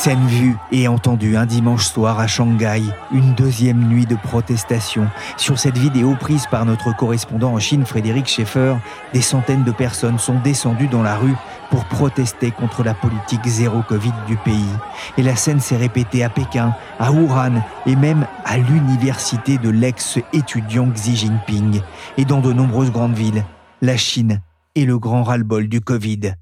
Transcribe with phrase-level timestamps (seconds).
[0.00, 2.82] Scène vue et entendue un dimanche soir à Shanghai,
[3.12, 5.06] une deuxième nuit de protestation.
[5.36, 8.76] Sur cette vidéo prise par notre correspondant en Chine, Frédéric Schaeffer,
[9.12, 11.36] des centaines de personnes sont descendues dans la rue
[11.70, 14.72] pour protester contre la politique zéro Covid du pays.
[15.18, 20.88] Et la scène s'est répétée à Pékin, à Wuhan et même à l'université de l'ex-étudiant
[20.94, 21.82] Xi Jinping
[22.16, 23.44] et dans de nombreuses grandes villes.
[23.82, 24.42] La Chine
[24.76, 26.34] est le grand ras-le-bol du Covid.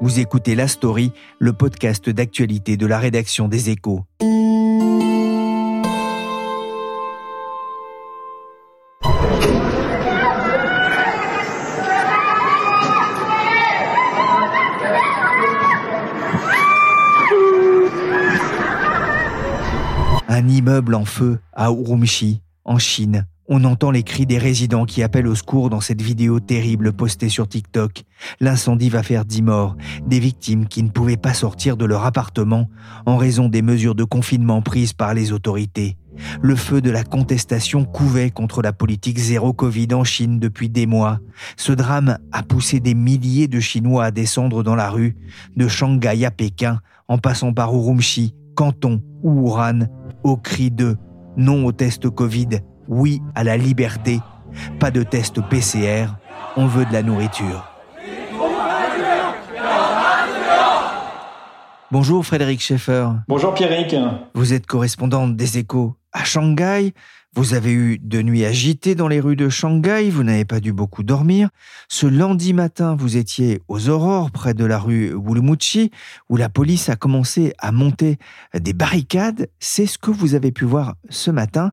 [0.00, 4.04] Vous écoutez La Story, le podcast d'actualité de la rédaction des Échos.
[20.28, 23.26] Un immeuble en feu à Urumqi, en Chine.
[23.48, 27.28] On entend les cris des résidents qui appellent au secours dans cette vidéo terrible postée
[27.28, 28.02] sur TikTok.
[28.40, 32.68] L'incendie va faire 10 morts, des victimes qui ne pouvaient pas sortir de leur appartement
[33.06, 35.96] en raison des mesures de confinement prises par les autorités.
[36.42, 40.86] Le feu de la contestation couvait contre la politique zéro Covid en Chine depuis des
[40.86, 41.20] mois.
[41.56, 45.14] Ce drame a poussé des milliers de Chinois à descendre dans la rue,
[45.56, 49.86] de Shanghai à Pékin, en passant par Urumqi, Canton ou Wuhan,
[50.24, 50.96] au cri de
[51.36, 52.48] non au test Covid
[52.88, 54.20] oui à la liberté,
[54.78, 56.06] pas de test PCR,
[56.56, 57.75] on veut de la nourriture.
[61.98, 63.08] Bonjour Frédéric Schaeffer.
[63.26, 63.96] Bonjour Pierrick.
[64.34, 66.92] Vous êtes correspondante des échos à Shanghai.
[67.34, 70.74] Vous avez eu de nuits agitées dans les rues de Shanghai, vous n'avez pas dû
[70.74, 71.48] beaucoup dormir.
[71.88, 75.90] Ce lundi matin, vous étiez aux aurores près de la rue Wulumuchi,
[76.28, 78.18] où la police a commencé à monter
[78.52, 79.48] des barricades.
[79.58, 81.70] C'est ce que vous avez pu voir ce matin.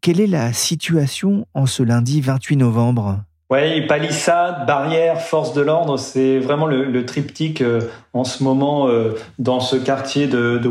[0.00, 3.22] Quelle est la situation en ce lundi 28 novembre?
[3.50, 7.80] Oui, palissade, barrière, force de l'ordre, c'est vraiment le, triptyque euh,
[8.12, 10.70] en ce moment euh, dans ce quartier de, de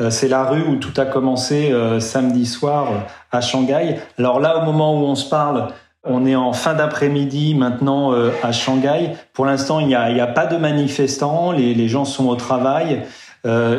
[0.00, 2.88] euh, c'est la rue où tout a commencé samedi soir
[3.30, 3.98] à Shanghai.
[4.18, 5.68] Alors là, au moment où on se parle,
[6.02, 9.10] on est en fin d'après-midi maintenant à Shanghai.
[9.34, 13.02] Pour l'instant, il n'y a, a, pas de manifestants, les, les gens sont au travail.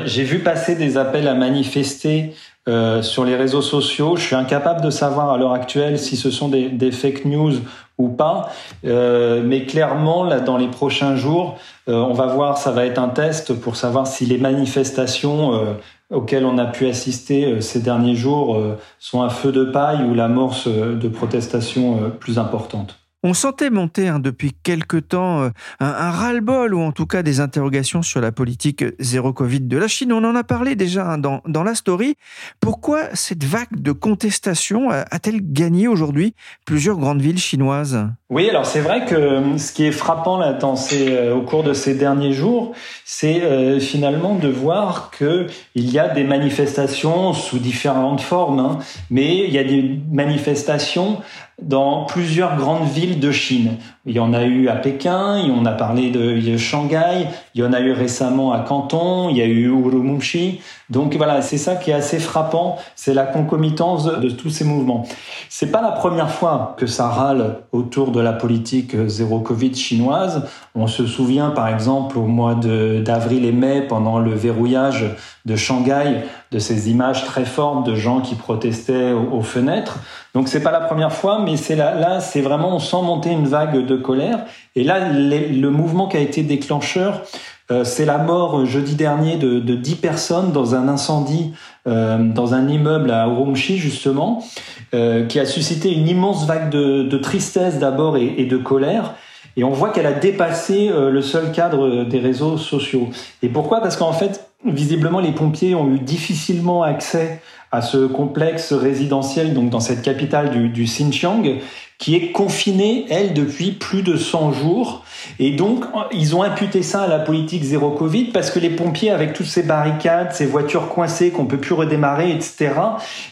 [0.05, 2.33] J'ai vu passer des appels à manifester
[2.67, 4.17] euh, sur les réseaux sociaux.
[4.17, 7.53] Je suis incapable de savoir à l'heure actuelle si ce sont des, des fake news
[7.97, 8.49] ou pas.
[8.85, 11.57] Euh, mais clairement, là, dans les prochains jours,
[11.89, 15.73] euh, on va voir, ça va être un test pour savoir si les manifestations euh,
[16.11, 18.57] auxquelles on a pu assister ces derniers jours
[18.97, 22.97] sont un feu de paille ou l'amorce de protestations plus importantes.
[23.23, 27.39] On sentait monter hein, depuis quelque temps euh, un, ras-le-bol ou en tout cas des
[27.39, 30.13] interrogations sur la politique zéro Covid de la Chine.
[30.13, 32.15] On en a parlé déjà hein, dans, la story.
[32.59, 36.35] Pourquoi cette vague de contestation euh, a-t-elle gagné aujourd'hui
[36.65, 37.97] plusieurs grandes villes chinoises?
[38.29, 41.73] Oui, alors c'est vrai que euh, ce qui est frappant là, dans au cours de
[41.73, 42.73] ces derniers jours,
[43.03, 48.79] c'est finalement de voir que il y a des manifestations sous différentes formes, hein,
[49.09, 51.17] mais il y a des manifestations
[51.61, 53.77] dans plusieurs grandes villes de Chine.
[54.05, 57.73] Il y en a eu à Pékin, on a parlé de, Shanghai, il y en
[57.73, 60.59] a eu récemment à Canton, il y a eu Urumqi.
[60.89, 65.05] Donc voilà, c'est ça qui est assez frappant, c'est la concomitance de, tous ces mouvements.
[65.49, 70.45] C'est pas la première fois que ça râle autour de la politique zéro Covid chinoise.
[70.75, 75.05] On se souvient par exemple au mois d'avril et mai pendant le verrouillage
[75.45, 79.99] de Shanghai de ces images très fortes de gens qui protestaient aux, fenêtres.
[80.33, 83.47] Donc c'est pas la première fois, mais c'est là, c'est vraiment on sent monter une
[83.47, 84.45] vague de colère.
[84.75, 87.23] Et là, le mouvement qui a été déclencheur,
[87.69, 91.51] euh, c'est la mort euh, jeudi dernier de, de 10 personnes dans un incendie
[91.85, 94.43] euh, dans un immeuble à Urumqi justement,
[94.91, 99.15] qui a suscité une immense vague de, tristesse d'abord et, de colère.
[99.57, 103.09] Et on voit qu'elle a dépassé le seul cadre des réseaux sociaux.
[103.43, 103.81] Et pourquoi?
[103.81, 107.41] Parce qu'en fait, visiblement, les pompiers ont eu difficilement accès
[107.71, 111.59] à ce complexe résidentiel, donc dans cette capitale du, Xinjiang,
[111.97, 115.03] qui est confinée, elle, depuis plus de 100 jours.
[115.39, 115.83] Et donc,
[116.13, 119.47] ils ont imputé ça à la politique zéro Covid parce que les pompiers, avec toutes
[119.47, 122.71] ces barricades, ces voitures coincées qu'on peut plus redémarrer, etc.,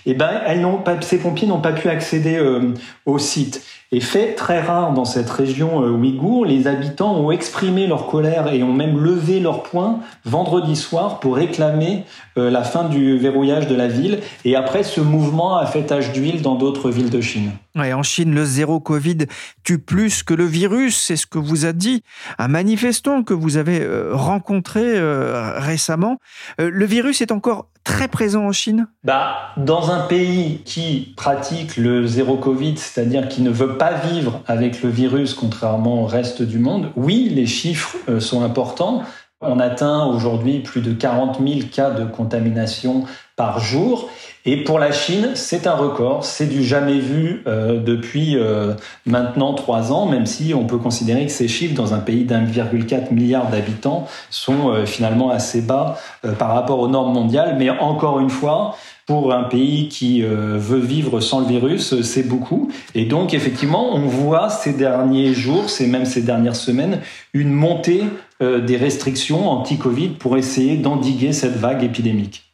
[0.06, 2.74] eh ben, elles pas, ces pompiers n'ont pas pu accéder euh,
[3.06, 3.64] au site.
[3.92, 8.52] Et fait très rare dans cette région euh, ouïghour, les habitants ont exprimé leur colère
[8.52, 12.04] et ont même levé leur poing vendredi soir pour réclamer
[12.38, 14.20] euh, la fin du verrouillage de la ville.
[14.44, 17.52] Et après, ce mouvement a fait tache d'huile dans d'autres villes de Chine.
[17.76, 19.18] En Chine, le zéro Covid
[19.64, 22.04] tue plus que le virus, c'est ce que vous a dit
[22.38, 26.20] un manifestant que vous avez euh, rencontré euh, récemment.
[26.62, 28.88] Euh, le virus est encore très présent en Chine?
[29.04, 34.42] Bah, Dans un pays qui pratique le zéro Covid, c'est-à-dire qui ne veut pas vivre
[34.48, 39.04] avec le virus contrairement au reste du monde, oui, les chiffres sont importants.
[39.48, 43.04] On atteint aujourd'hui plus de 40 000 cas de contamination
[43.36, 44.10] par jour.
[44.46, 48.74] Et pour la Chine, c'est un record, c'est du jamais vu euh, depuis euh,
[49.06, 53.12] maintenant trois ans, même si on peut considérer que ces chiffres dans un pays d'1,4
[53.12, 55.98] milliard d'habitants sont euh, finalement assez bas
[56.38, 57.56] par rapport aux normes mondiales.
[57.58, 58.76] Mais encore une fois,
[59.06, 62.72] pour un pays qui veut vivre sans le virus, c'est beaucoup.
[62.96, 67.02] Et donc, effectivement, on voit ces derniers jours, c'est même ces dernières semaines,
[67.34, 68.04] une montée
[68.40, 72.52] des restrictions anti-Covid pour essayer d'endiguer cette vague épidémique.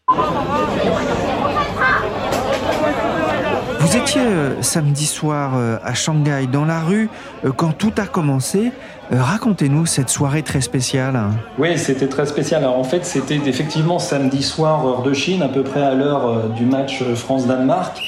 [3.92, 7.10] Vous étiez euh, samedi soir euh, à Shanghai dans la rue
[7.44, 8.72] euh, quand tout a commencé.
[9.12, 11.20] Racontez-nous cette soirée très spéciale.
[11.60, 12.66] Oui, c'était très spécial.
[12.66, 16.64] En fait, c'était effectivement samedi soir, heure de Chine, à peu près à l'heure du
[16.64, 18.02] match France-Danemark.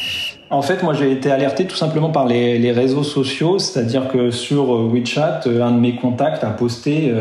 [0.50, 4.69] En fait, moi, j'ai été alerté tout simplement par les, réseaux sociaux, c'est-à-dire que sur
[4.69, 7.13] WeChat, un de mes contacts a posté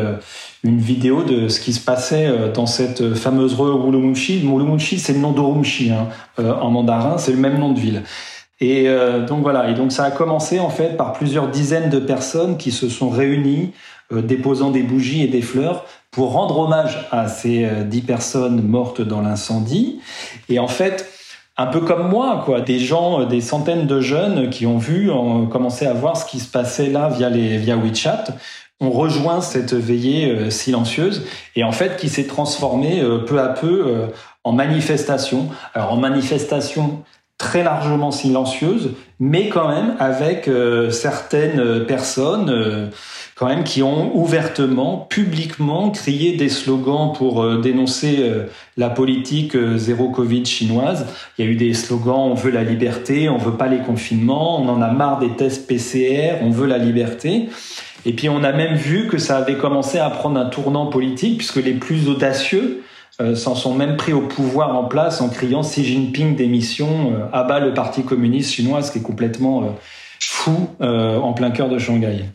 [0.63, 4.45] une vidéo de ce qui se passait dans cette fameuse rue Urumqi.
[4.45, 6.07] Urumqi, c'est le nom d'Urumqi hein,
[6.37, 8.03] en mandarin, c'est le même nom de ville.
[8.63, 11.99] Et euh, donc voilà, et donc ça a commencé en fait par plusieurs dizaines de
[11.99, 13.73] personnes qui se sont réunies,
[14.13, 18.61] euh, déposant des bougies et des fleurs pour rendre hommage à ces euh, dix personnes
[18.61, 19.99] mortes dans l'incendie.
[20.47, 21.11] Et en fait,
[21.57, 25.45] un peu comme moi, quoi, des gens, des centaines de jeunes qui ont vu, ont
[25.47, 28.23] commencé à voir ce qui se passait là via les via WeChat,
[28.79, 31.25] ont rejoint cette veillée silencieuse
[31.57, 34.07] et en fait qui s'est transformée peu à peu
[34.43, 35.49] en manifestation.
[35.73, 37.03] Alors en manifestation
[37.37, 42.87] très largement silencieuse, mais quand même avec euh, certaines personnes euh,
[43.35, 48.31] quand même qui ont ouvertement, publiquement crié des slogans pour euh, dénoncer
[48.77, 51.07] la politique zéro Covid chinoise.
[51.37, 54.61] Il y a eu des slogans on veut la liberté, on veut pas les confinements,
[54.61, 57.49] on en a marre des tests PCR, on veut la liberté.
[58.05, 61.37] Et puis on a même vu que ça avait commencé à prendre un tournant politique
[61.37, 62.82] puisque les plus audacieux
[63.21, 67.25] euh, s'en sont même pris au pouvoir en place en criant Xi Jinping démission, euh,
[67.31, 69.67] abat le Parti communiste chinois, ce qui est complètement euh,
[70.19, 72.25] fou en plein cœur de Shanghai.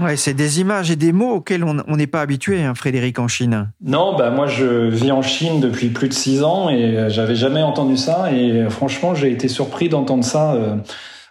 [0.00, 3.28] Ouais, c'est des images et des mots auxquels on n'est pas habitué, hein, Frédéric, en
[3.28, 3.70] Chine.
[3.84, 7.62] Non, bah moi je vis en Chine depuis plus de six ans et j'avais jamais
[7.62, 10.56] entendu ça et franchement j'ai été surpris d'entendre ça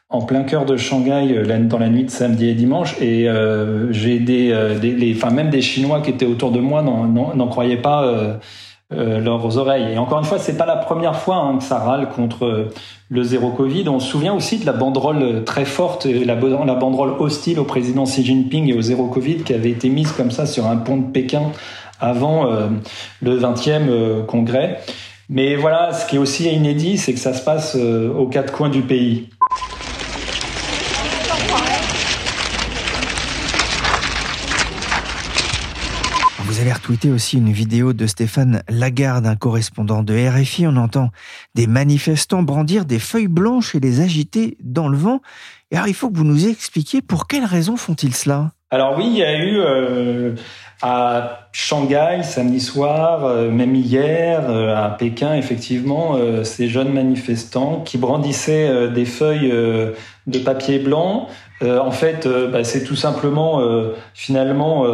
[0.10, 3.92] en plein cœur de Shanghai euh, dans la nuit de samedi et dimanche et euh,
[3.94, 7.78] j'ai des, euh, des enfin même des Chinois qui étaient autour de moi n'en croyaient
[7.78, 8.34] pas euh,
[8.92, 9.94] euh, leurs oreilles.
[9.94, 12.70] Et encore une fois, c'est pas la première fois hein, que ça râle contre
[13.10, 13.88] le zéro Covid.
[13.88, 18.06] On se souvient aussi de la banderole très forte, la, la banderole hostile au président
[18.06, 20.98] Xi Jinping et au zéro Covid qui avait été mise comme ça sur un pont
[20.98, 21.44] de Pékin
[22.00, 22.46] avant
[23.22, 24.80] le 20e congrès.
[25.28, 28.70] Mais voilà, ce qui est aussi inédit, c'est que ça se passe aux quatre coins
[28.70, 29.28] du pays.
[36.60, 40.68] Vous avez retweeté aussi une vidéo de Stéphane Lagarde, un correspondant de RFI.
[40.68, 41.08] On entend
[41.56, 45.22] des manifestants brandir des feuilles blanches et les agiter dans le vent.
[45.72, 48.52] Et alors, il faut que vous nous expliquiez pour quelles raisons font-ils cela?
[48.72, 50.36] Alors oui, il y a eu euh,
[50.82, 57.98] à Shanghai samedi soir, euh, même hier euh, à Pékin, effectivement, ces jeunes manifestants qui
[57.98, 59.50] brandissaient des feuilles
[60.28, 61.30] de papier blanc.
[61.62, 63.62] en fait, bah, c'est tout simplement
[64.14, 64.86] finalement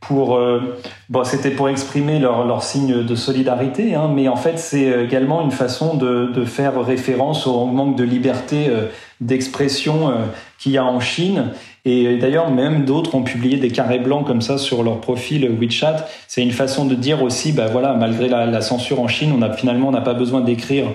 [0.00, 0.78] pour euh,
[1.10, 5.42] bon c'était pour exprimer leur, leur signe de solidarité hein, mais en fait c'est également
[5.42, 8.86] une façon de, de, faire référence au manque de liberté euh,
[9.20, 10.14] d'expression euh,
[10.60, 11.48] qu'il y a en Chine.
[11.84, 16.06] Et d'ailleurs même d'autres ont publié des carrés blancs comme ça sur leur profil WeChat.
[16.28, 19.50] C'est une façon de dire aussi bah voilà malgré la, censure en Chine on a
[19.50, 20.88] finalement on n'a pas besoin d'écrire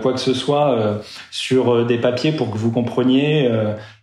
[0.00, 1.00] quoi que ce soit
[1.30, 3.50] sur des papiers pour que vous compreniez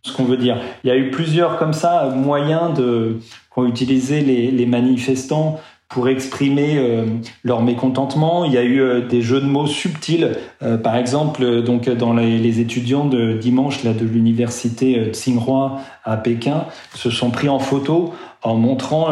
[0.04, 0.58] ce qu'on veut dire.
[0.84, 3.18] Il y a eu plusieurs comme ça moyens de
[3.50, 7.05] qu'ont utilisé les, les, manifestants pour exprimer euh,
[7.43, 8.46] leur mécontentement.
[8.46, 12.13] Il y a eu euh, des jeux de mots subtils, euh, par exemple, donc dans
[12.13, 17.58] les, les, étudiants de dimanche là de l'université Tsinghua à Pékin se sont pris en
[17.58, 19.10] photo en montrant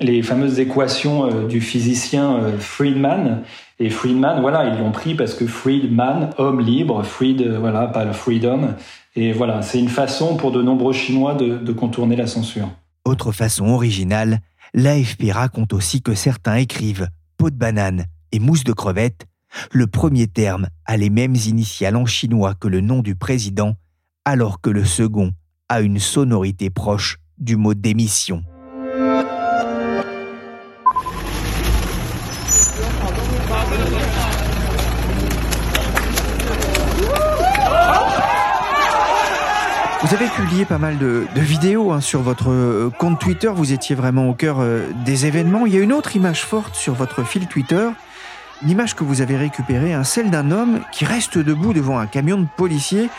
[0.00, 3.42] les fameuses équations du physicien Friedman.
[3.78, 8.12] Et Friedman, voilà, ils l'ont pris parce que Friedman, homme libre, Fried, voilà, pas le
[8.12, 8.74] freedom.
[9.16, 12.68] Et voilà, c'est une façon pour de nombreux Chinois de, de contourner la censure.
[13.04, 14.40] Autre façon originale,
[14.74, 19.26] L'AFP raconte aussi que certains écrivent peau de banane et mousse de crevette.
[19.72, 23.74] Le premier terme a les mêmes initiales en chinois que le nom du président,
[24.24, 25.32] alors que le second
[25.68, 28.44] a une sonorité proche du mot démission.
[40.02, 43.50] Vous avez publié pas mal de, vidéos hein, sur votre euh, compte Twitter.
[43.54, 45.66] Vous étiez vraiment au cœur euh, des événements.
[45.66, 47.90] Il y a une autre image forte sur votre fil Twitter.
[48.62, 52.06] Une image que vous avez récupérée, hein, celle d'un homme qui reste debout devant un
[52.06, 53.10] camion de policiers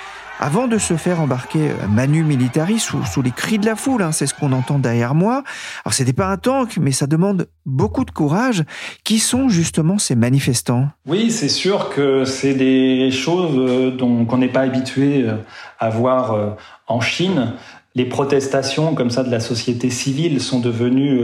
[0.41, 4.11] avant de se faire embarquer euh, Manu Militari sous, les cris de la foule, hein,
[4.11, 5.43] c'est ce qu'on entend derrière moi.
[5.85, 8.63] Alors c'était pas un tank, mais ça demande beaucoup de courage.
[9.03, 10.87] Qui sont justement ces manifestants?
[11.05, 15.35] Oui, c'est sûr que c'est des choses euh, dont qu'on n'est pas habitué euh,
[15.79, 16.57] à voir
[16.87, 17.53] en Chine.
[17.93, 21.21] Les protestations comme ça de la société civile sont devenues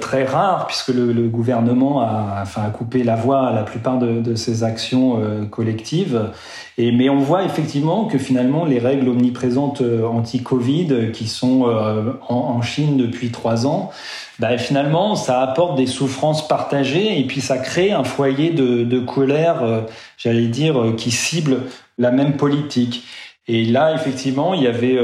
[0.00, 3.98] très rare puisque le, le, gouvernement a, enfin, a coupé la voie à la plupart
[3.98, 6.30] de, de ces actions euh, collectives.
[6.76, 12.34] Et, mais on voit effectivement que finalement les règles omniprésentes euh, anti-Covid qui sont en,
[12.34, 13.90] en, Chine depuis trois ans,
[14.38, 19.00] bah, finalement ça apporte des souffrances partagées et puis ça crée un foyer de, de
[19.00, 19.86] colère,
[20.18, 21.62] j'allais dire, qui cible
[21.96, 23.04] la même politique.
[23.48, 24.98] Et là, effectivement, il y avait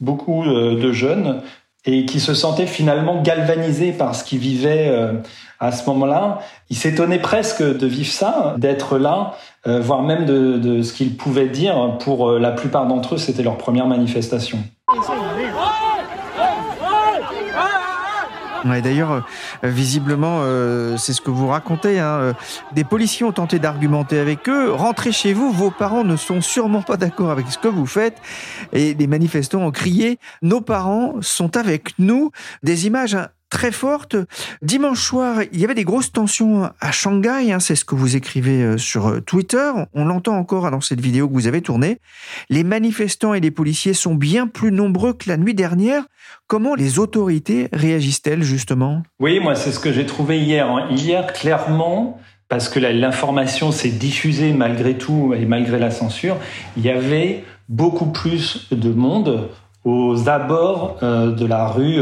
[0.00, 1.42] beaucoup de jeunes
[1.86, 5.12] et qui se sentait finalement galvanisé par ce qu'il vivait euh,
[5.60, 6.38] à ce moment-là.
[6.70, 9.34] Il s'étonnait presque de vivre ça, d'être là,
[9.66, 11.98] euh, voire même de, de ce qu'il pouvait dire.
[12.00, 14.58] Pour euh, la plupart d'entre eux, c'était leur première manifestation.
[18.64, 19.20] D'ailleurs, euh,
[19.62, 22.00] visiblement, euh, c'est ce que vous racontez.
[22.00, 22.32] Hein, euh,
[22.72, 24.72] des policiers ont tenté d'argumenter avec eux.
[24.72, 28.20] Rentrez chez vous, vos parents ne sont sûrement pas d'accord avec ce que vous faites.
[28.72, 32.30] Et des manifestants ont crié Nos parents sont avec nous.
[32.62, 34.16] Des images hein, très forte.
[34.62, 38.16] Dimanche soir, il y avait des grosses tensions à Shanghai, hein, c'est ce que vous
[38.16, 39.70] écrivez euh, sur euh, Twitter.
[39.94, 41.98] On l'entend encore dans cette vidéo que vous avez tournée.
[42.50, 46.02] Les manifestants et les policiers sont bien plus nombreux que la nuit dernière.
[46.48, 49.04] Comment les autorités réagissent-elles justement?
[49.20, 50.68] Oui, moi c'est ce que j'ai trouvé hier.
[50.68, 50.88] Hein.
[50.90, 52.18] Hier, clairement,
[52.48, 56.38] parce que l'information s'est diffusée malgré tout et malgré la censure,
[56.76, 59.48] il y avait beaucoup plus de monde
[59.84, 62.00] aux abords euh, de la rue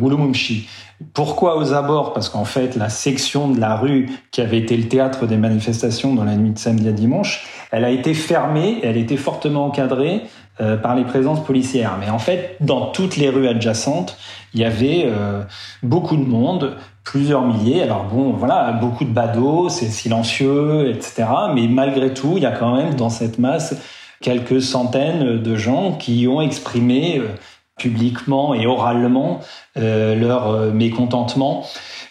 [0.00, 0.66] Wulumumshi.
[1.12, 2.12] Pourquoi aux abords?
[2.12, 6.14] Parce qu'en fait, la section de la rue qui avait été le théâtre des manifestations
[6.14, 10.22] dans la nuit de samedi à dimanche, elle a été fermée, elle était fortement encadrée
[10.60, 11.96] euh, par les présences policières.
[11.98, 14.16] Mais en fait, dans toutes les rues adjacentes,
[14.54, 15.42] il y avait euh,
[15.82, 17.82] beaucoup de monde, plusieurs milliers.
[17.82, 21.24] Alors bon, voilà, beaucoup de badauds, c'est silencieux, etc.
[21.54, 23.74] Mais malgré tout, il y a quand même dans cette masse
[24.20, 27.26] quelques centaines de gens qui ont exprimé euh,
[27.78, 29.40] publiquement et oralement
[29.76, 31.66] euh, leur euh, mécontentement.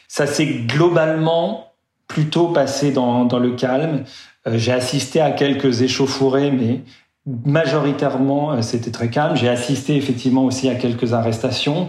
[0.08, 1.72] Ça s'est globalement
[2.08, 4.03] plutôt passé dans, dans le calme.
[4.46, 6.82] J'ai assisté à quelques échauffourées, mais
[7.46, 9.38] majoritairement c'était très calme.
[9.38, 11.88] J'ai assisté effectivement aussi à quelques arrestations.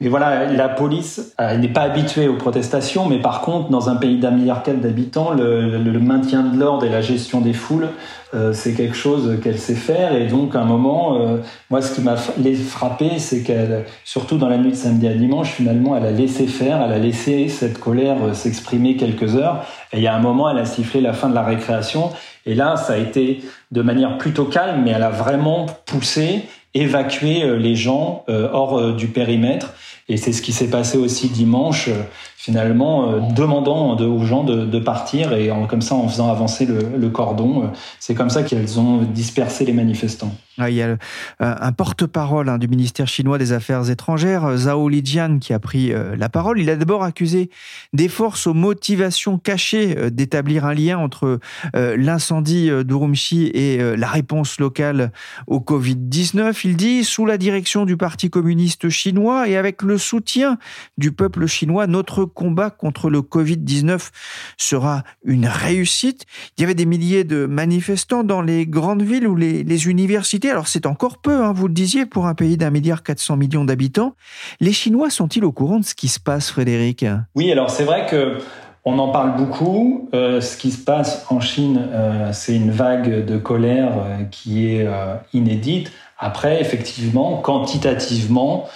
[0.00, 4.18] Mais voilà, la police n'est pas habituée aux protestations, mais par contre, dans un pays
[4.18, 7.88] d'un milliard quatre d'habitants, le, le, maintien de l'ordre et la gestion des foules,
[8.34, 10.14] euh, c'est quelque chose qu'elle sait faire.
[10.14, 11.38] Et donc, à un moment, euh,
[11.70, 15.52] moi, ce qui m'a frappé, c'est qu'elle, surtout dans la nuit de samedi à dimanche,
[15.52, 19.64] finalement, elle a laissé faire, elle a laissé cette colère euh, s'exprimer quelques heures.
[19.94, 22.10] Et il y a un moment, elle a sifflé la fin de la récréation.
[22.44, 23.40] Et là, ça a été
[23.72, 26.44] de manière plutôt calme, mais elle a vraiment poussé
[26.76, 29.74] évacuer euh, les gens euh, hors euh, du périmètre.
[30.08, 31.90] Et c'est ce qui s'est passé aussi dimanche,
[32.46, 37.72] finalement, demandant aux gens de, partir et en, comme ça en faisant avancer le cordon.
[37.98, 40.32] C'est comme ça qu'elles ont dispersé les manifestants.
[40.58, 40.96] Ah, il y a euh,
[41.38, 45.92] un porte-parole hein, du ministère chinois des Affaires étrangères, euh, Zhao Lijian, qui a pris
[45.92, 46.58] euh, la parole.
[46.58, 47.50] Il a d'abord accusé
[47.92, 51.38] des forces aux motivations cachées d'établir un lien entre
[51.74, 55.12] l'incendie d'Urumqi et la réponse locale
[55.46, 56.58] au Covid-19.
[56.64, 60.58] Il dit, sous la direction du Parti communiste chinois et avec le soutien
[60.98, 64.10] du peuple chinois, notre combat contre le Covid-19
[64.56, 66.26] sera une réussite.
[66.56, 70.68] Il y avait des milliers de manifestants dans les grandes villes ou les, universités alors
[70.68, 74.14] c'est encore peu, hein, vous le disiez, pour un pays d'un milliard 400 millions d'habitants.
[74.60, 77.04] Les Chinois sont-ils au courant de ce qui se passe, Frédéric?
[77.34, 78.38] Oui, alors c'est vrai que
[78.88, 80.08] on en parle beaucoup.
[80.14, 84.68] Euh, ce qui se passe en Chine, euh, c'est une vague de colère euh, qui
[84.68, 84.86] est
[85.32, 85.90] inédite.
[86.18, 88.68] Après, effectivement, quantitativement,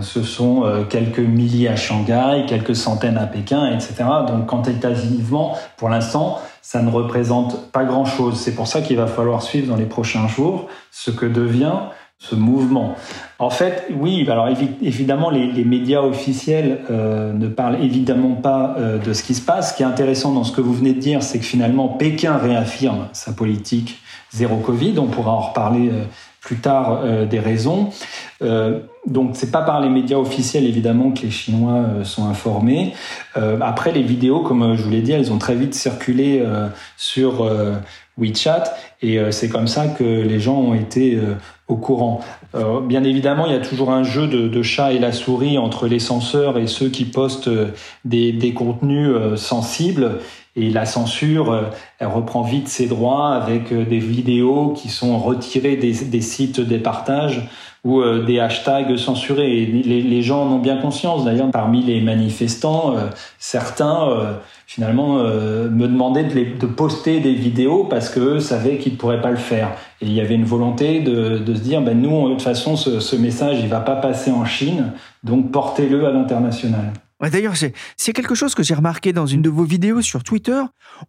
[0.00, 4.04] ce sont quelques milliers à Shanghai, quelques centaines à Pékin, etc.
[4.26, 8.38] Donc quantitativement, pour l'instant, ça ne représente pas grand-chose.
[8.38, 11.74] C'est pour ça qu'il va falloir suivre dans les prochains jours ce que devient
[12.20, 12.96] ce mouvement.
[13.38, 14.48] En fait, oui, alors
[14.82, 19.72] évidemment, les, médias officiels euh, ne parlent évidemment pas euh, de ce qui se passe.
[19.72, 22.36] Ce qui est intéressant dans ce que vous venez de dire, c'est que finalement, Pékin
[22.36, 23.98] réaffirme sa politique
[24.30, 24.98] zéro Covid.
[24.98, 26.04] On pourra en reparler euh,
[26.40, 27.90] plus tard des raisons.
[29.06, 32.94] donc, c'est pas par les médias officiels évidemment que les Chinois sont informés.
[33.34, 36.42] après, les vidéos, comme je vous l'ai dit, elles ont très vite circulé
[36.96, 37.46] sur
[38.18, 38.64] WeChat
[39.02, 41.18] et c'est comme ça que les gens ont été
[41.70, 42.20] au courant.
[42.54, 45.86] Euh, bien évidemment, il y a toujours un jeu de, chat et la souris entre
[45.86, 47.68] les censeurs et ceux qui postent euh,
[48.04, 50.18] des, contenus euh, sensibles.
[50.56, 56.20] Et la censure, elle reprend vite ses droits avec des vidéos qui sont retirées des,
[56.20, 57.48] sites des partages
[57.84, 59.64] ou des hashtags censurés.
[59.66, 61.24] Les, gens en ont bien conscience.
[61.24, 62.96] D'ailleurs, parmi les manifestants,
[63.38, 64.38] certains
[64.70, 69.32] finalement euh, me demandaient de, poster des vidéos parce qu'eux savaient qu'ils ne pourraient pas
[69.32, 69.72] le faire.
[70.00, 73.16] Et il y avait une volonté de, se dire, ben nous, de toute façon, ce,
[73.16, 74.92] message, il va pas passer en Chine,
[75.24, 76.92] donc portez-le à l'international.
[77.20, 80.62] D'ailleurs, c'est quelque chose que j'ai remarqué dans une de vos vidéos sur Twitter.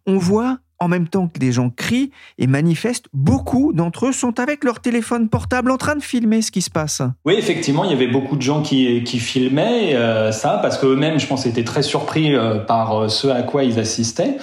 [0.06, 4.40] On voit en même temps que les gens crient et manifestent, beaucoup d'entre eux sont
[4.40, 7.02] avec leur téléphone portable en train de filmer ce qui se passe.
[7.24, 11.26] Oui, effectivement, il y avait beaucoup de gens qui, filmaient euh, ça parce qu'eux-mêmes, je
[11.26, 14.38] pense, étaient très surpris euh, par euh, ce à quoi ils assistaient.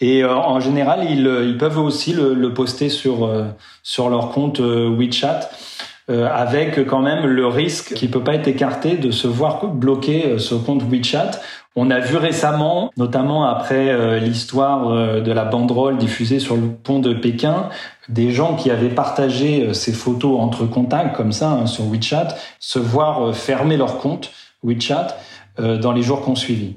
[0.00, 3.30] Et en général, ils, ils, peuvent aussi le, le poster sur,
[3.84, 5.48] sur leur compte WeChat.
[6.08, 10.54] Avec quand même le risque qui peut pas être écarté de se voir bloquer ce
[10.54, 11.40] compte WeChat
[11.74, 16.68] on a vu récemment, notamment après euh, l'histoire euh, de la banderole diffusée sur le
[16.68, 17.70] pont de Pékin,
[18.10, 22.28] des gens qui avaient partagé euh, ces photos entre contacts comme ça hein, sur WeChat,
[22.58, 24.30] se voir fermer leur compte
[24.62, 25.16] WeChat
[25.58, 26.76] dans les jours qu'on suivi.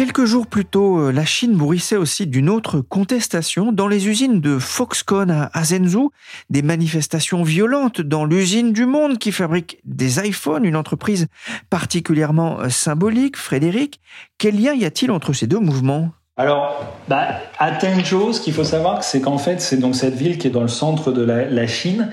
[0.00, 4.40] Quelques jours plus tôt, euh, la Chine bruissait aussi d'une autre contestation dans les usines
[4.40, 6.10] de Foxconn à Zhengzhou,
[6.48, 11.26] des manifestations violentes dans l'usine du monde qui fabrique des iPhones, une entreprise
[11.68, 13.36] particulièrement euh, symbolique.
[13.36, 14.00] Frédéric,
[14.38, 16.08] quel lien y a-t-il entre ces deux mouvements?
[16.38, 20.38] Alors, bah, à Zhengzhou, ce qu'il faut savoir, c'est qu'en fait, c'est donc cette ville
[20.38, 22.08] qui est dans le centre de la, Chine.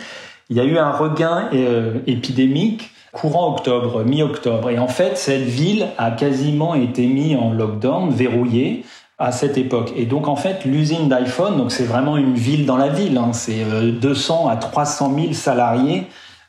[0.50, 4.70] Il y a eu un regain euh, épidémique courant octobre, mi-octobre.
[4.70, 8.86] Et en fait, cette ville a quasiment été mise en lockdown, verrouillée
[9.18, 9.92] à cette époque.
[9.96, 13.34] Et donc en fait, l'usine d'iPhone, donc c'est vraiment une ville dans la ville, hein,
[13.34, 16.04] c'est 200 euh, à 300 000 salariés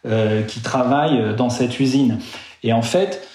[0.05, 2.19] euh, qui travaillent dans cette usine.
[2.63, 3.27] Et en fait,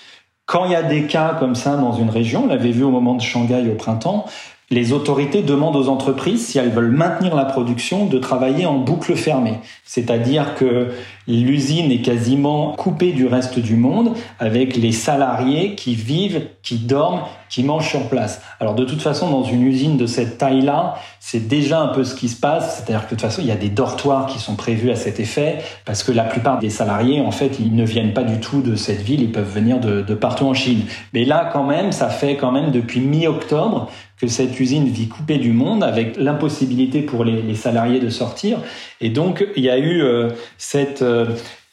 [0.46, 2.92] quand il y a des cas comme ça dans une région, on l'avait vu au
[2.92, 4.26] moment de Shanghai au printemps,
[4.74, 9.16] les autorités demandent aux entreprises, si elles veulent maintenir la production, de travailler en boucle
[9.16, 9.60] fermée.
[9.84, 10.90] C'est-à-dire que
[11.28, 17.22] l'usine est quasiment coupée du reste du monde avec les salariés qui vivent, qui dorment,
[17.50, 18.42] qui mangent sur place.
[18.60, 22.16] Alors de toute façon, dans une usine de cette taille-là, c'est déjà un peu ce
[22.16, 22.78] qui se passe.
[22.78, 25.20] C'est-à-dire que de toute façon, il y a des dortoirs qui sont prévus à cet
[25.20, 28.62] effet parce que la plupart des salariés, en fait, ils ne viennent pas du tout
[28.62, 30.82] de cette ville, ils peuvent venir de, partout en Chine.
[31.14, 35.38] Mais là, quand même, ça fait quand même depuis mi-octobre que cette usine vit coupée
[35.38, 38.60] du monde avec l'impossibilité pour les, salariés de sortir.
[39.00, 41.13] Et donc, il y a eu euh, cette euh,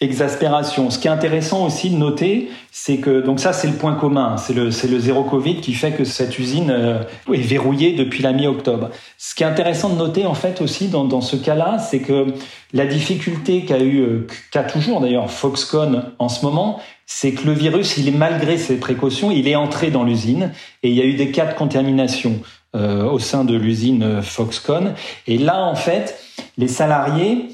[0.01, 0.89] exaspération.
[0.89, 4.37] Ce qui est intéressant aussi de noter, c'est que, donc ça, c'est le point commun,
[4.39, 8.91] c'est le, zéro Covid qui fait que cette usine euh, est verrouillée depuis la mi-octobre.
[9.19, 12.29] Ce qui est intéressant de noter, en fait, aussi dans, ce cas-là, c'est que
[12.73, 17.99] la difficulté qu'a eu, qu'a toujours d'ailleurs Foxconn en ce moment, c'est que le virus,
[17.99, 21.15] il est malgré ses précautions, il est entré dans l'usine et il y a eu
[21.15, 22.41] des cas de contamination
[22.75, 24.95] euh, au sein de l'usine euh, Foxconn.
[25.27, 26.23] Et là, en fait,
[26.57, 27.49] les salariés,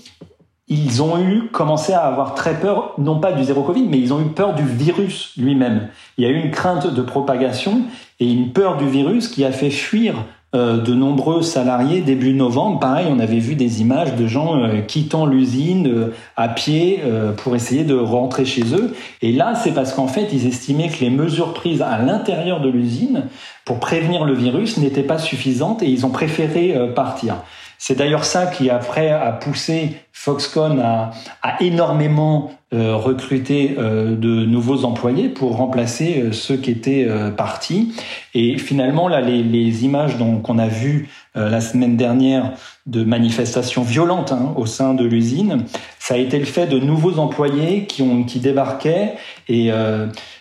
[0.68, 4.12] ils ont eu commencé à avoir très peur, non pas du zéro Covid, mais ils
[4.12, 5.88] ont eu peur du virus lui-même.
[6.18, 7.82] Il y a eu une crainte de propagation
[8.18, 10.16] et une peur du virus qui a fait fuir
[10.56, 12.80] euh, de nombreux salariés début novembre.
[12.80, 17.02] Pareil, on avait vu des images de gens euh, quittant l'usine euh, à pied
[17.36, 18.94] pour essayer de rentrer chez eux.
[19.22, 22.68] Et là, c'est parce qu'en fait, ils estimaient que les mesures prises à l'intérieur de
[22.68, 23.24] l'usine
[23.64, 27.36] pour prévenir le virus n'étaient pas suffisantes et ils ont préféré partir.
[27.78, 31.12] C'est d'ailleurs ça qui après a poussé Foxconn à,
[31.60, 37.94] énormément euh, recruter euh, de nouveaux employés pour remplacer euh, ceux qui étaient partis.
[38.34, 42.52] Et finalement, là, les, images qu'on a vues la semaine dernière
[42.86, 45.64] de manifestations violentes hein, au sein de l'usine,
[45.98, 49.14] ça a été le fait de nouveaux employés qui, ont, qui débarquaient
[49.48, 49.70] et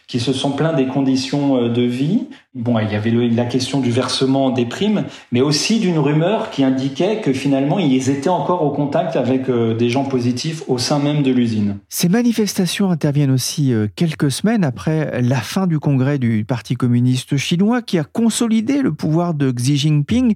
[0.08, 2.28] qui se sont plaints des conditions euh, de vie.
[2.54, 6.64] Bon, il y avait la question du versement des primes, mais aussi d'une rumeur qui
[6.64, 11.00] indiquait que finalement ils étaient encore au contact avec euh, des gens positifs au sein
[11.00, 11.80] même de l'usine.
[11.90, 17.36] Ces manifestations interviennent aussi euh, quelques semaines après la fin du congrès du Parti communiste
[17.36, 20.36] chinois qui a consolidé le pouvoir de Xi Jinping.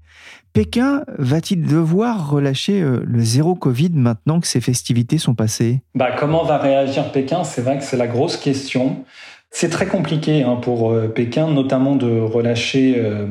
[0.52, 5.82] Pékin va-t-il devoir relâcher le zéro Covid maintenant que ces festivités sont passées?
[5.94, 7.44] Bah, Comment va réagir Pékin?
[7.44, 9.06] C'est vrai que c'est la grosse question.
[9.52, 13.26] C'est très compliqué hein, pour euh, Pékin, notamment de relâcher euh,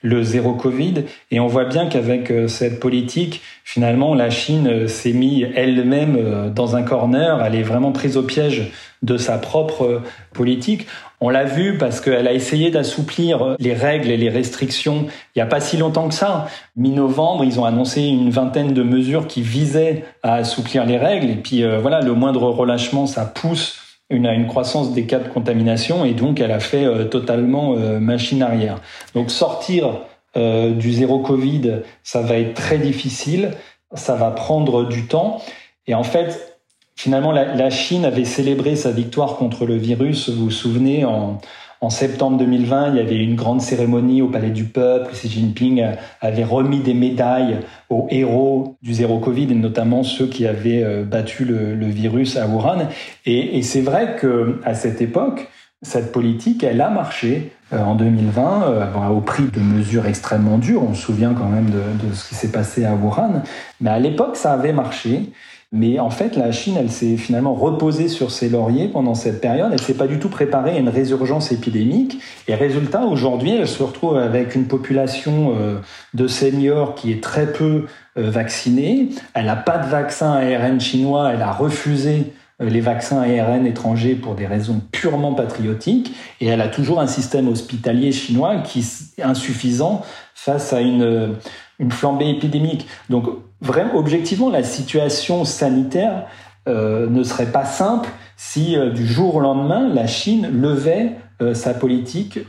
[0.00, 1.04] le zéro Covid.
[1.30, 6.74] Et on voit bien qu'avec euh, cette politique, finalement, la Chine s'est mise elle-même dans
[6.74, 7.44] un corner.
[7.44, 10.02] Elle est vraiment prise au piège de sa propre
[10.32, 10.86] politique.
[11.20, 15.42] On l'a vu parce qu'elle a essayé d'assouplir les règles et les restrictions il n'y
[15.42, 16.48] a pas si longtemps que ça.
[16.76, 21.28] Mi-novembre, ils ont annoncé une vingtaine de mesures qui visaient à assouplir les règles.
[21.28, 26.04] Et puis voilà, le moindre relâchement, ça pousse une, une croissance des cas de contamination
[26.04, 28.80] et donc elle a fait euh, totalement euh, machine arrière.
[29.14, 30.00] Donc sortir
[30.36, 33.52] euh, du zéro Covid, ça va être très difficile,
[33.94, 35.40] ça va prendre du temps.
[35.86, 36.57] Et en fait,
[36.98, 41.38] finalement, la, la Chine avait célébré sa victoire contre le virus, vous vous souvenez, en,
[41.80, 45.12] en septembre 2020, il y avait une grande cérémonie au Palais du Peuple.
[45.12, 45.84] Xi Jinping
[46.20, 47.58] avait remis des médailles
[47.88, 52.48] aux héros du zéro Covid, et notamment ceux qui avaient euh, battu le, virus à
[52.48, 52.88] Wuhan.
[53.26, 55.48] Et, c'est vrai que à cette époque,
[55.82, 60.82] cette politique, elle a marché euh, en 2020 euh, au prix de mesures extrêmement dures.
[60.82, 63.42] On se souvient quand même de, de ce qui s'est passé à Wuhan.
[63.80, 65.30] Mais à l'époque, ça avait marché.
[65.70, 69.68] Mais en fait, la Chine, elle s'est finalement reposée sur ses lauriers pendant cette période.
[69.70, 72.18] Elle s'est pas du tout préparée à une résurgence épidémique.
[72.46, 75.80] Et résultat, aujourd'hui, elle se retrouve avec une population euh,
[76.14, 77.84] de seniors qui est très peu
[78.16, 79.10] euh, vaccinée.
[79.34, 81.32] Elle n'a pas de vaccin ARN chinois.
[81.34, 86.14] Elle a refusé euh, les vaccins ARN étrangers pour des raisons purement patriotiques.
[86.40, 88.78] Et elle a toujours un système hospitalier chinois qui
[89.18, 90.00] est insuffisant
[90.34, 91.34] face à une,
[91.78, 92.86] une flambée épidémique.
[93.08, 93.26] Donc,
[93.60, 96.26] vraiment, objectivement, la situation sanitaire
[96.68, 101.54] euh, ne serait pas simple si euh, du jour au lendemain, la Chine levait euh,
[101.54, 102.40] sa politique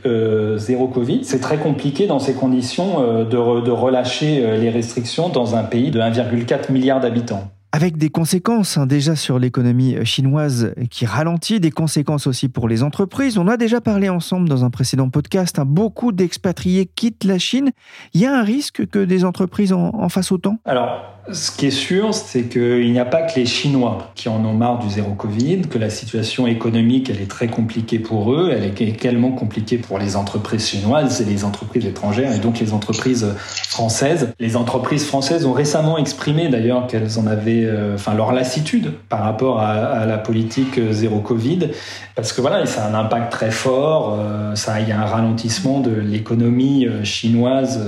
[0.56, 1.24] zéro Covid.
[1.24, 6.00] C'est très compliqué dans ces conditions de, de relâcher les restrictions dans un pays de
[6.00, 12.26] 1,4 milliard d'habitants avec des conséquences hein, déjà sur l'économie chinoise qui ralentit, des conséquences
[12.26, 13.38] aussi pour les entreprises.
[13.38, 17.70] On a déjà parlé ensemble dans un précédent podcast, hein, beaucoup d'expatriés quittent la Chine.
[18.14, 20.58] Il y a un risque que des entreprises en, en fassent autant?
[20.64, 21.02] Alors,
[21.32, 24.54] ce qui est sûr, c'est qu'il n'y a pas que les Chinois qui en ont
[24.54, 28.64] marre du zéro Covid, que la situation économique, elle est très compliquée pour eux, elle
[28.64, 33.26] est également compliquée pour les entreprises chinoises et les entreprises étrangères, et donc les entreprises
[33.70, 34.34] françaises.
[34.40, 39.20] Les entreprises françaises ont récemment exprimé d'ailleurs qu'elles en avaient, euh, enfin, leur lassitude par
[39.20, 41.68] rapport à, la politique euh, zéro Covid,
[42.16, 45.04] parce que voilà, ça a un impact très fort, euh, ça, il y a un
[45.04, 47.80] ralentissement de l'économie chinoise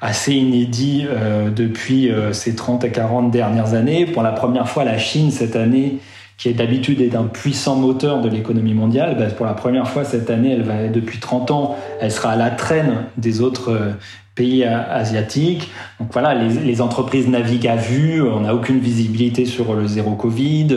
[0.00, 1.06] assez inédit
[1.54, 4.06] depuis ces 30 à 40 dernières années.
[4.06, 5.98] Pour la première fois, la Chine, cette année,
[6.38, 10.04] qui est d'habitude est un puissant moteur de l'économie mondiale, bah, pour la première fois
[10.04, 13.94] cette année, elle va depuis 30 ans, elle sera à la traîne des autres
[14.34, 15.70] pays asiatiques.
[16.00, 20.68] Donc voilà, les, entreprises naviguent à vue, on n'a aucune visibilité sur le zéro Covid.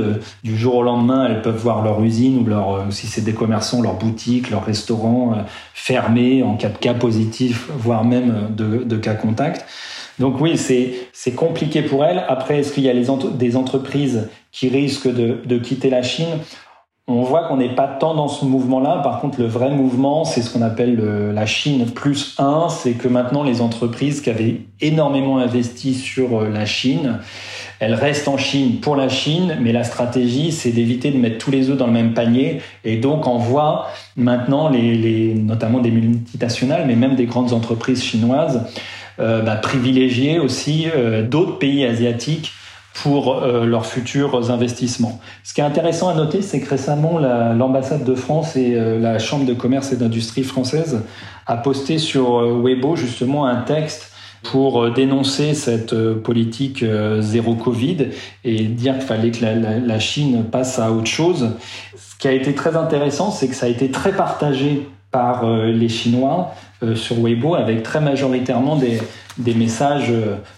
[0.43, 3.33] Du jour au lendemain, elles peuvent voir leur usine ou leur, euh, si c'est des
[3.33, 5.41] commerçants, leur boutique, leur restaurant euh,
[5.73, 9.65] fermé en cas de cas positif, voire même de, cas contact.
[10.19, 12.23] Donc oui, c'est compliqué pour elles.
[12.27, 16.39] Après, est-ce qu'il y a les des entreprises qui risquent de, de quitter la Chine?
[17.07, 19.01] On voit qu'on n'est pas tant dans ce mouvement-là.
[19.03, 20.97] Par contre, le vrai mouvement, c'est ce qu'on appelle
[21.33, 22.69] la Chine plus 1.
[22.69, 27.19] C'est que maintenant, les entreprises qui avaient énormément investi sur euh, la Chine,
[27.79, 31.51] elles restent en Chine pour la Chine, mais la stratégie, c'est d'éviter de mettre tous
[31.51, 32.61] les œufs dans le même panier.
[32.83, 33.87] Et donc, on voit
[34.17, 38.65] maintenant, les, notamment des multinationales, mais même des grandes entreprises chinoises,
[39.19, 42.51] euh, bah, privilégier aussi euh, d'autres pays asiatiques
[43.03, 45.19] pour euh, leurs futurs investissements.
[45.43, 49.19] Ce qui est intéressant à noter, c'est que récemment, l'ambassade de France et euh, la
[49.19, 51.01] Chambre de commerce et d'industrie française
[51.45, 54.11] a posté sur euh, Weibo justement un texte
[54.43, 56.85] pour dénoncer cette politique
[57.19, 58.09] zéro Covid
[58.43, 61.53] et dire qu'il fallait que la, la, Chine passe à autre chose.
[61.97, 65.89] Ce qui a été très intéressant, c'est que ça a été très partagé par les
[65.89, 66.51] Chinois
[66.93, 69.01] sur Weibo avec très majoritairement des,
[69.39, 70.13] des messages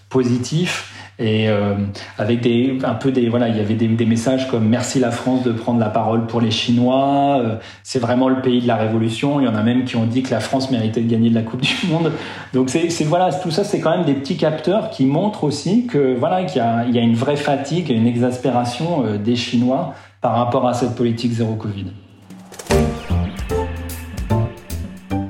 [0.10, 1.74] positifs et euh,
[2.18, 5.10] avec des un peu des voilà il y avait des, des, messages comme merci la
[5.10, 8.76] France de prendre la parole pour les Chinois euh, c'est vraiment le pays de la
[8.76, 9.40] révolution.
[9.40, 11.36] Il y en a même qui ont dit que la France méritait de gagner de
[11.36, 12.12] la Coupe du Monde.
[12.54, 16.16] Donc c'est voilà tout ça c'est quand même des petits capteurs qui montrent aussi que
[16.16, 20.36] voilà qu'il y y a une vraie fatigue et une exaspération euh, des Chinois par
[20.36, 21.86] rapport à cette politique zéro Covid.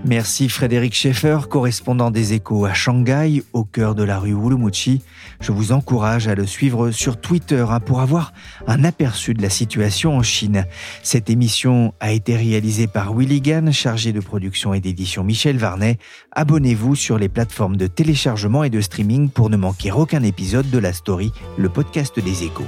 [0.07, 5.01] Merci Frédéric Schaeffer, correspondant des échos à Shanghai, au cœur de la rue Wulumuchi.
[5.41, 8.31] Je vous encourage à le suivre sur Twitter hein, pour avoir
[8.67, 10.65] un aperçu de la situation en Chine.
[11.03, 15.97] Cette émission a été réalisée par Willy Gann, chargé de production et d'édition Michel Varnet.
[16.31, 20.77] Abonnez-vous sur les plateformes de téléchargement et de streaming pour ne manquer aucun épisode de
[20.77, 22.67] la story, le podcast des échos.